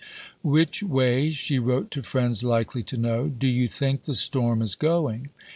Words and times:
"Which 0.41 0.81
way," 0.81 1.29
she 1.29 1.59
wrote 1.59 1.91
to 1.91 2.01
friends 2.01 2.41
likely 2.43 2.81
to 2.81 2.97
know, 2.97 3.29
"do 3.29 3.45
you 3.45 3.67
think 3.67 4.05
the 4.05 4.15
storm 4.15 4.63
is 4.63 4.73
going?" 4.73 5.29